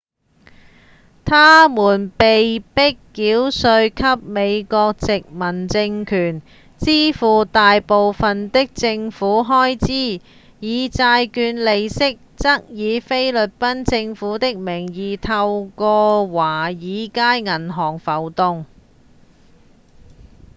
[1.25, 6.41] 他們被迫繳稅給美國殖民政權
[6.79, 10.23] 支付大部分的政府開支
[10.59, 18.65] 而債券利息則以菲律賓政府的名義透過華爾街銀行浮動